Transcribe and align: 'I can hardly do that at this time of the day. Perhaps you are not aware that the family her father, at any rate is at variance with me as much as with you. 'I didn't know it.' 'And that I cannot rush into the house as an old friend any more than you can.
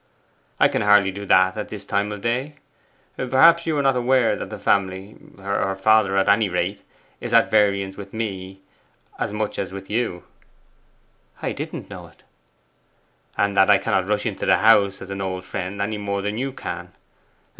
'I 0.59 0.67
can 0.69 0.81
hardly 0.81 1.11
do 1.11 1.27
that 1.27 1.55
at 1.55 1.69
this 1.69 1.85
time 1.85 2.11
of 2.11 2.19
the 2.23 2.27
day. 2.27 2.55
Perhaps 3.17 3.67
you 3.67 3.77
are 3.77 3.83
not 3.83 3.95
aware 3.95 4.35
that 4.35 4.49
the 4.49 4.57
family 4.57 5.15
her 5.37 5.75
father, 5.75 6.17
at 6.17 6.27
any 6.27 6.49
rate 6.49 6.81
is 7.19 7.35
at 7.35 7.51
variance 7.51 7.97
with 7.97 8.11
me 8.11 8.61
as 9.19 9.31
much 9.31 9.59
as 9.59 9.71
with 9.71 9.91
you. 9.91 10.23
'I 11.43 11.51
didn't 11.51 11.91
know 11.91 12.07
it.' 12.07 12.23
'And 13.37 13.55
that 13.55 13.69
I 13.69 13.77
cannot 13.77 14.07
rush 14.07 14.25
into 14.25 14.47
the 14.47 14.57
house 14.57 15.03
as 15.03 15.11
an 15.11 15.21
old 15.21 15.45
friend 15.45 15.79
any 15.79 15.99
more 15.99 16.23
than 16.23 16.39
you 16.39 16.51
can. 16.51 16.93